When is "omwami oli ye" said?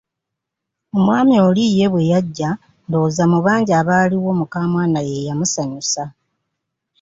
0.97-1.87